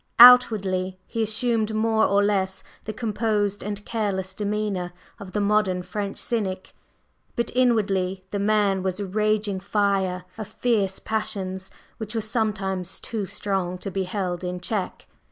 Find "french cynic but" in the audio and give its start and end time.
5.83-7.51